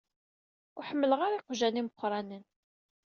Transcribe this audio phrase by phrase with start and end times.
[0.77, 2.43] Ur ḥemmleɣ ara iqjan imuqranen.